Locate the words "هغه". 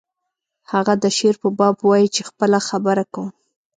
0.71-0.93